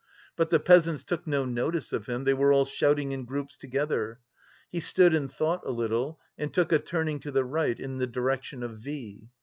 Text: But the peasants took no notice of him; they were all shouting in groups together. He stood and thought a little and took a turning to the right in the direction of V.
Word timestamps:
But 0.35 0.49
the 0.49 0.59
peasants 0.59 1.03
took 1.03 1.27
no 1.27 1.45
notice 1.45 1.93
of 1.93 2.07
him; 2.07 2.23
they 2.23 2.33
were 2.33 2.51
all 2.51 2.65
shouting 2.65 3.11
in 3.11 3.23
groups 3.23 3.55
together. 3.55 4.19
He 4.71 4.79
stood 4.79 5.13
and 5.13 5.31
thought 5.31 5.61
a 5.63 5.69
little 5.69 6.19
and 6.39 6.51
took 6.51 6.71
a 6.71 6.79
turning 6.79 7.19
to 7.19 7.29
the 7.29 7.45
right 7.45 7.79
in 7.79 7.99
the 7.99 8.07
direction 8.07 8.63
of 8.63 8.79
V. 8.79 9.29